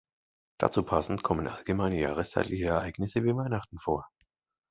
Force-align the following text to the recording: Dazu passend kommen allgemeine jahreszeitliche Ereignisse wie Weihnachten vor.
Dazu 0.59 0.81
passend 0.83 1.21
kommen 1.21 1.47
allgemeine 1.47 1.99
jahreszeitliche 1.99 2.65
Ereignisse 2.69 3.23
wie 3.23 3.35
Weihnachten 3.35 3.77
vor. 3.77 4.07